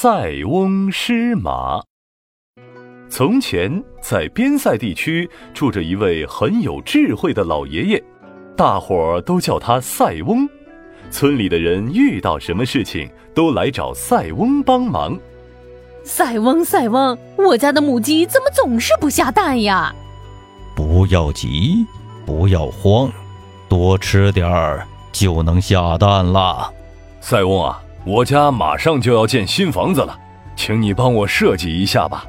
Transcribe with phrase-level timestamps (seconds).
[0.00, 1.82] 塞翁失马。
[3.10, 8.04] 从前，在边塞地区住着一位很有智慧的老爷爷，
[8.56, 10.48] 大伙儿都叫他塞翁。
[11.10, 15.18] 村里的人遇到什么事情，都来找塞翁帮忙。
[16.04, 19.92] 塞翁，塞翁，我家的母鸡怎么总是不下蛋呀？
[20.76, 21.84] 不要急，
[22.24, 23.10] 不要慌，
[23.68, 26.72] 多吃点儿就能下蛋了。
[27.20, 27.82] 塞翁啊！
[28.08, 30.18] 我家马上就要建新房子了，
[30.56, 32.24] 请你帮我设计一下吧。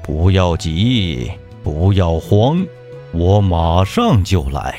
[0.00, 1.32] 不要急，
[1.64, 2.64] 不要慌，
[3.10, 4.78] 我马上就来。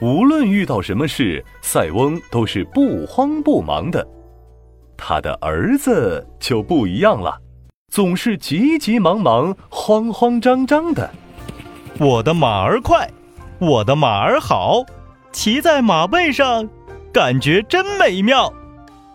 [0.00, 4.06] 无论遇到什么事，塞翁都是不慌不忙的。
[4.96, 7.36] 他的儿子就不一样了，
[7.90, 11.10] 总是急急忙忙、慌慌张张的。
[11.98, 13.10] 我的马儿快，
[13.58, 14.84] 我的马儿好，
[15.32, 16.68] 骑在马背上，
[17.12, 18.52] 感觉真美妙。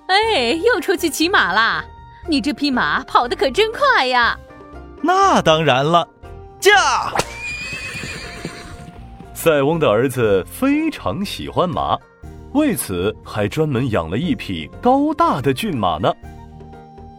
[0.10, 1.86] 哎，又出去骑马啦！
[2.28, 4.36] 你这匹马跑得可真快呀！
[5.04, 6.08] 那当然了，
[6.60, 7.14] 驾！
[9.36, 11.96] 塞翁的儿子非常喜欢马，
[12.54, 16.12] 为此还专门养了一匹高大的骏马呢。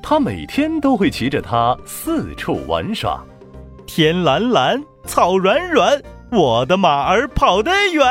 [0.02, 3.22] 他每天都会骑着它四处玩耍。
[3.86, 8.04] 天蓝蓝，草软软，我的马儿跑得远。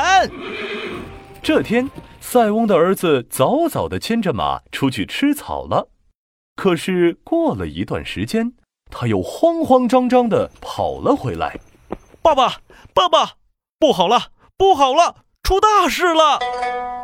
[1.44, 1.90] 这天。
[2.32, 5.90] 塞翁的儿子早早的牵着马出去吃草了，
[6.56, 8.54] 可是过了一段时间，
[8.92, 11.60] 他又慌慌张张的跑了回来。
[12.22, 12.58] 爸爸，
[12.94, 13.32] 爸爸，
[13.80, 16.38] 不好了，不好了，出大事了！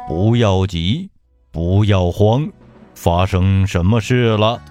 [0.07, 1.09] 不要急，
[1.51, 2.51] 不要慌，
[2.93, 4.61] 发生什么事了？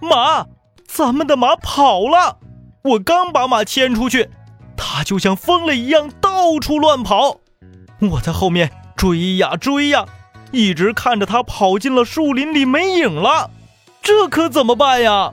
[0.00, 0.46] 马，
[0.86, 2.38] 咱们的马跑了！
[2.84, 4.30] 我刚把马牵出去，
[4.76, 7.40] 它就像疯了一样到处乱跑，
[8.12, 8.70] 我在后面。
[8.96, 10.06] 追呀追呀，
[10.52, 13.50] 一直看着他跑进了树林里没影了，
[14.02, 15.32] 这可怎么办呀？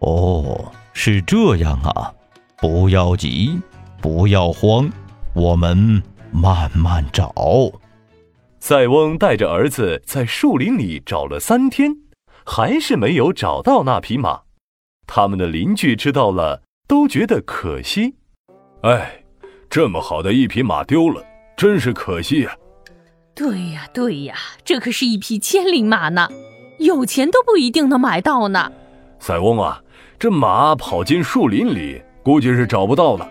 [0.00, 2.12] 哦，是这样啊，
[2.58, 3.60] 不要急，
[4.00, 4.90] 不要慌，
[5.34, 7.32] 我们慢慢找。
[8.58, 11.96] 塞翁带着儿子在树林里找了三天，
[12.44, 14.40] 还是没有找到那匹马。
[15.06, 18.16] 他们的邻居知道了，都觉得可惜。
[18.82, 19.24] 哎，
[19.70, 21.24] 这么好的一匹马丢了，
[21.56, 22.56] 真是可惜呀。
[23.36, 26.26] 对呀，对呀，这可是一匹千里马呢，
[26.78, 28.72] 有钱都不一定能买到呢。
[29.20, 29.82] 塞翁啊，
[30.18, 33.30] 这马跑进树林里，估计是找不到了。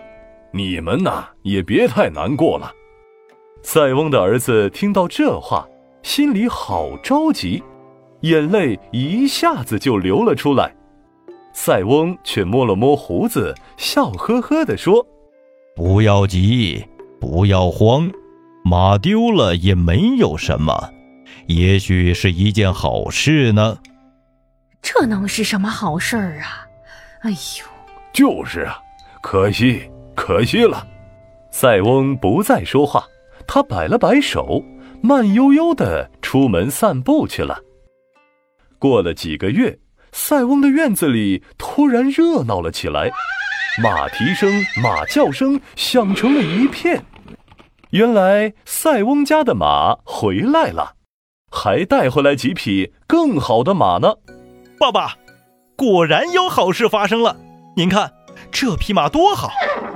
[0.52, 2.70] 你们呐，也别太难过了。
[3.62, 5.66] 塞翁的儿子听到这话，
[6.04, 7.60] 心里好着急，
[8.20, 10.72] 眼泪一下子就流了出来。
[11.52, 15.04] 塞翁却摸了摸胡子，笑呵呵地说
[15.74, 16.86] ：“不要急，
[17.18, 18.08] 不要慌。”
[18.68, 20.92] 马丢了也没有什么，
[21.46, 23.78] 也许是一件好事呢。
[24.82, 26.66] 这能是什么好事儿啊？
[27.22, 27.64] 哎呦，
[28.12, 28.76] 就是啊，
[29.22, 30.84] 可惜，可惜了。
[31.52, 33.04] 塞翁不再说话，
[33.46, 34.60] 他摆了摆手，
[35.00, 37.60] 慢悠悠的出门散步去了。
[38.80, 39.78] 过了几个月，
[40.10, 43.08] 塞翁的院子里突然热闹了起来，
[43.80, 44.52] 马蹄声、
[44.82, 47.00] 马叫声响成了一片。
[47.90, 50.96] 原来塞翁家的马回来了，
[51.52, 54.14] 还带回来几匹更好的马呢。
[54.78, 55.14] 爸爸，
[55.76, 57.36] 果然有好事发生了。
[57.76, 58.12] 您看，
[58.50, 59.50] 这匹马多好，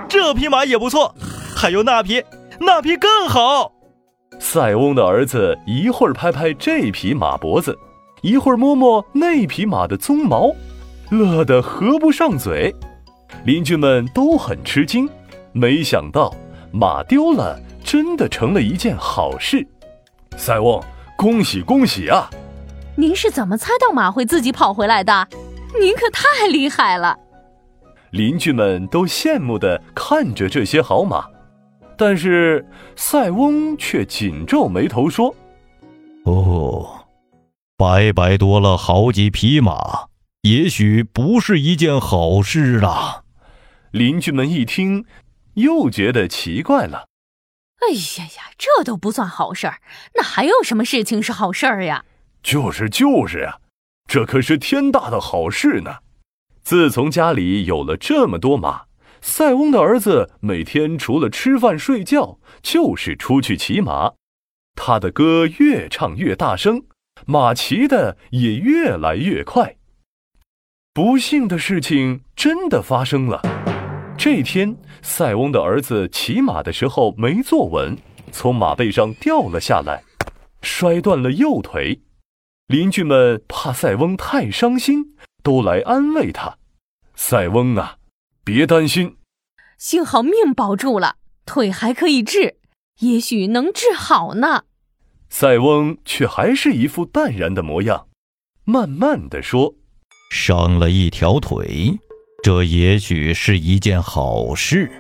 [0.09, 1.15] 这匹马也不错，
[1.57, 2.23] 还有那匹，
[2.61, 3.73] 那匹更好。
[4.39, 7.77] 塞翁的儿子一会儿拍拍这匹马脖子，
[8.23, 10.55] 一会儿摸摸那匹马的鬃毛，
[11.11, 12.73] 乐得合不上嘴。
[13.45, 15.09] 邻居们都很吃惊，
[15.53, 16.33] 没想到
[16.73, 17.59] 马丢了。
[17.91, 19.67] 真的成了一件好事，
[20.37, 20.81] 塞翁，
[21.17, 22.31] 恭喜恭喜啊！
[22.95, 25.27] 您是怎么猜到马会自己跑回来的？
[25.81, 27.19] 您可太厉害了！
[28.13, 31.27] 邻居们都羡慕的看着这些好马，
[31.99, 32.65] 但是
[32.95, 35.35] 塞翁却紧皱眉头说
[36.27, 37.07] ：“哦，
[37.77, 40.07] 白白多了好几匹马，
[40.43, 43.25] 也许不是一件好事啦。”
[43.91, 45.05] 邻居们一听，
[45.55, 47.10] 又觉得奇怪了。
[47.81, 49.81] 哎呀呀，这都不算好事儿，
[50.15, 52.05] 那还有什么事情是好事儿呀？
[52.43, 53.59] 就是就是呀，
[54.07, 55.99] 这可是天大的好事呢！
[56.63, 58.83] 自从家里有了这么多马，
[59.23, 64.13] 塞翁的儿子每天除了吃饭睡觉，就是出去骑马。
[64.75, 66.85] 他的歌越唱越大声，
[67.27, 69.77] 马骑的也越来越快。
[70.93, 73.41] 不幸的事情真的发生了。
[74.23, 77.97] 这天，塞翁的儿子骑马的时候没坐稳，
[78.31, 80.03] 从马背上掉了下来，
[80.61, 82.03] 摔断了右腿。
[82.67, 86.59] 邻居们怕塞翁太伤心，都来安慰他
[87.17, 87.97] ：“塞翁啊，
[88.45, 89.17] 别担心，
[89.79, 92.57] 幸好命保住了，腿还可以治，
[92.99, 94.65] 也许能治好呢。”
[95.31, 98.09] 塞翁却还是一副淡然的模样，
[98.65, 99.77] 慢慢的说
[100.31, 101.99] ：“伤了一条腿，
[102.43, 104.91] 这也许是一件好事。”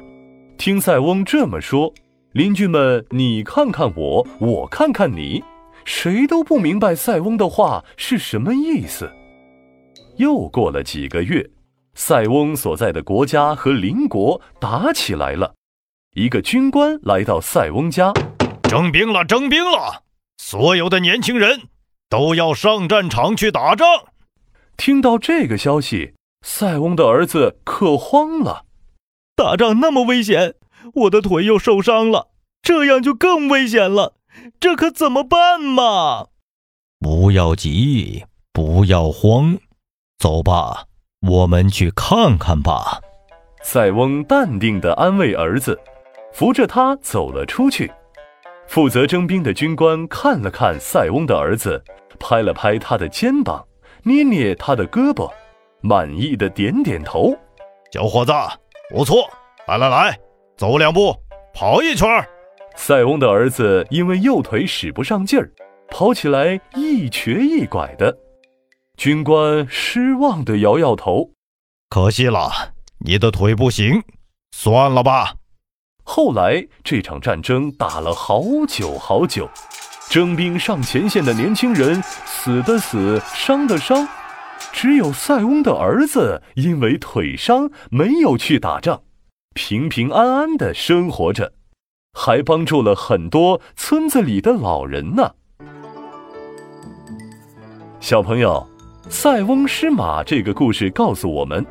[0.59, 1.93] 听塞翁这么说，
[2.33, 5.43] 邻居们你看看我，我看看你，
[5.85, 9.11] 谁都不明白塞翁的话是什么意思。
[10.17, 11.49] 又过了几个月，
[11.95, 15.55] 塞翁所在的国家和邻国打起来了，
[16.15, 18.13] 一个军官来到塞翁家，
[18.63, 20.03] 征兵了，征兵了。
[20.37, 21.63] 所有的年轻人
[22.11, 23.87] 都要上战场去打仗。
[24.77, 28.65] 听到这个消息，塞翁的儿子可慌了。
[29.37, 30.55] 打仗那么危险，
[30.95, 32.29] 我的腿又受伤了，
[32.63, 34.15] 这样就更危险了。
[34.59, 36.29] 这可怎么办嘛？
[36.99, 39.59] 不要急，不要慌，
[40.19, 40.87] 走吧，
[41.27, 43.01] 我们去看看吧。
[43.63, 45.79] 塞翁淡定地安慰儿子，
[46.33, 47.91] 扶着他走了出去。
[48.67, 51.83] 负责征兵的军官看了看塞翁的儿子，
[52.19, 53.67] 拍了拍他的肩膀，
[54.05, 55.31] 捏捏他的胳膊，
[55.81, 57.35] 满意的点点头
[57.93, 58.33] ：“小伙子，
[58.91, 59.29] 不错！
[59.67, 60.19] 来来来，
[60.57, 61.15] 走两步，
[61.55, 62.09] 跑一圈。”
[62.77, 65.51] 塞翁的儿子因为右腿使不上劲儿，
[65.89, 68.17] 跑起来一瘸一拐的。
[68.97, 71.31] 军官失望的摇摇头
[71.91, 72.51] ：“可惜了，
[72.99, 74.03] 你的腿不行，
[74.53, 75.35] 算了吧。”
[76.05, 79.49] 后来这场战争打了好久好久，
[80.09, 84.07] 征兵上前线的年轻人死的死，伤的伤，
[84.73, 89.03] 只有塞翁的儿子因为腿伤没有去打仗，
[89.55, 91.53] 平平安安的生活着，
[92.13, 95.35] 还帮助了很多村子里的老人呢。
[98.01, 98.67] 小朋友，
[99.09, 101.65] 塞翁失马这个故事告诉我们，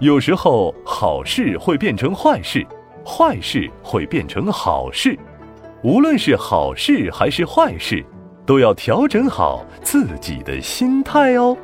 [0.00, 2.66] 有时候好事会变成坏事。
[3.08, 5.16] 坏事会变成好事，
[5.84, 8.04] 无论是好事还是坏事，
[8.44, 11.56] 都要调整好自己的心态哦。